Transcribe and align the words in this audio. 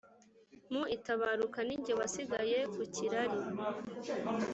mu 0.71 0.83
itabaruka 0.95 1.59
ni 1.67 1.75
jye 1.83 1.93
wasigaye 1.99 2.57
ku 2.73 2.81
kirari 2.95 3.37